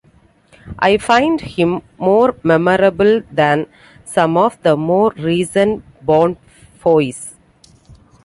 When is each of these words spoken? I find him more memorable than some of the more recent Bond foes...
I 0.79 0.97
find 0.97 1.39
him 1.41 1.83
more 1.99 2.35
memorable 2.41 3.21
than 3.31 3.67
some 4.03 4.35
of 4.35 4.59
the 4.63 4.75
more 4.75 5.11
recent 5.15 5.83
Bond 6.03 6.37
foes... 6.79 7.35